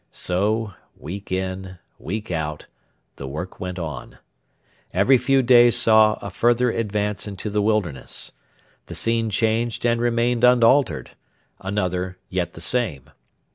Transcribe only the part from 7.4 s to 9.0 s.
the wilderness. The